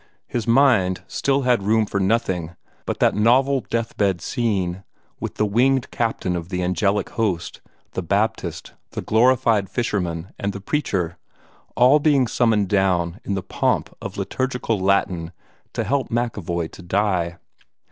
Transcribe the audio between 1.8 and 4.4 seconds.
for nothing but that novel death bed